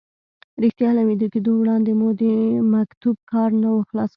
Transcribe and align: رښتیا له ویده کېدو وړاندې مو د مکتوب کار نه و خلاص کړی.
رښتیا 0.63 0.89
له 0.97 1.01
ویده 1.07 1.27
کېدو 1.33 1.51
وړاندې 1.57 1.91
مو 1.99 2.07
د 2.21 2.23
مکتوب 2.73 3.17
کار 3.31 3.49
نه 3.61 3.69
و 3.73 3.79
خلاص 3.89 4.09
کړی. 4.09 4.09